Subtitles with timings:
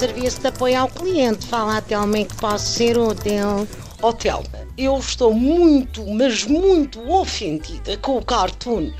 [0.00, 1.46] Serviço de apoio ao cliente.
[1.46, 3.68] Fala até ao que posso ser útil.
[4.00, 4.42] Hotel,
[4.78, 8.90] eu estou muito, mas muito ofendida com o cartoon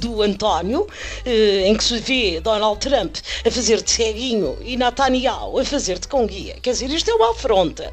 [0.00, 0.86] do António,
[1.26, 3.16] eh, em que se vê Donald Trump
[3.46, 6.54] a fazer de ceguinho e Netanyahu a fazer de com guia.
[6.62, 7.92] Quer dizer, isto é uma afronta.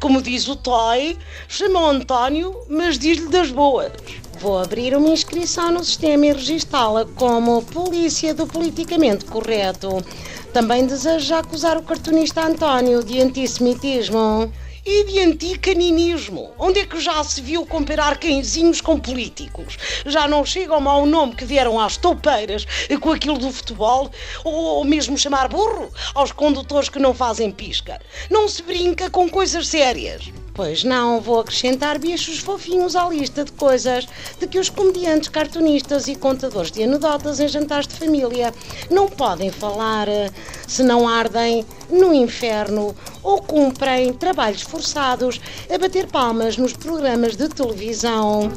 [0.00, 1.16] Como diz o Toy,
[1.46, 3.92] chama o António, mas diz-lhe das boas.
[4.40, 10.02] Vou abrir uma inscrição no sistema e registá-la como polícia do politicamente correto.
[10.50, 14.50] Também desejo acusar o cartunista António de antissemitismo
[14.86, 16.52] e de anticaninismo.
[16.58, 19.76] Onde é que já se viu comparar cãezinhos com políticos?
[20.06, 22.66] Já não chega ao nome que vieram às toupeiras
[22.98, 24.10] com aquilo do futebol?
[24.42, 28.00] Ou mesmo chamar burro aos condutores que não fazem pisca?
[28.30, 30.32] Não se brinca com coisas sérias.
[30.54, 34.06] Pois não, vou acrescentar bichos fofinhos à lista de coisas
[34.38, 38.52] de que os comediantes, cartunistas e contadores de anedotas em jantares de família
[38.90, 40.30] não podem falar eh,
[40.66, 45.40] se não ardem no inferno ou cumprem trabalhos forçados
[45.72, 48.50] a bater palmas nos programas de televisão.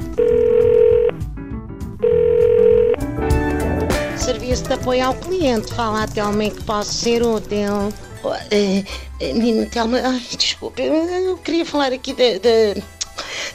[4.18, 7.94] Serviço de apoio ao cliente, fala até ao que posso ser útil.
[8.30, 8.84] Uh,
[9.20, 12.84] Menina Telma, ai, desculpa, eu queria falar aqui de, de,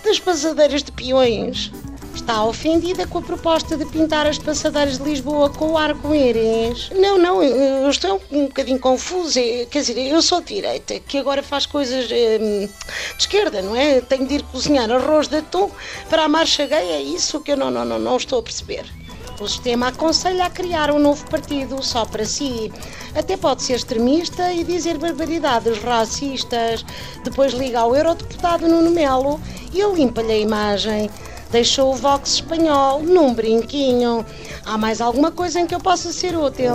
[0.05, 1.73] das passadeiras de peões.
[2.15, 6.91] Está ofendida com a proposta de pintar as passadeiras de Lisboa com o arco-íris?
[6.91, 9.41] Não, não, eu estou um bocadinho confusa.
[9.71, 12.67] Quer dizer, eu sou de direita, que agora faz coisas hum,
[13.17, 14.01] de esquerda, não é?
[14.01, 15.71] Tenho de ir cozinhar arroz de atum
[16.11, 18.85] para a marcha gay, é isso que eu não, não, não, não estou a perceber.
[19.41, 22.73] O sistema aconselha a criar um novo partido só para si.
[23.15, 26.85] Até pode ser extremista e dizer barbaridades racistas.
[27.23, 29.41] Depois liga ao eurodeputado Nuno Melo
[29.73, 31.11] e limpa-lhe a imagem.
[31.51, 34.25] Deixou o Vox espanhol num brinquinho.
[34.65, 36.75] Há mais alguma coisa em que eu possa ser útil?